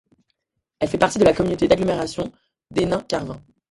Elle 0.79 0.87
fait 0.87 0.97
partie 0.97 1.19
de 1.19 1.23
la 1.25 1.33
communauté 1.33 1.67
d'agglomération 1.67 2.31
d'Hénin-Carvin. 2.71 3.39